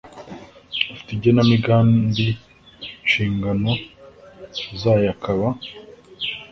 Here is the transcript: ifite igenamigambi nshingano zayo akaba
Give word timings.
ifite 0.91 1.09
igenamigambi 1.13 2.27
nshingano 3.05 3.71
zayo 4.79 5.07
akaba 5.15 5.47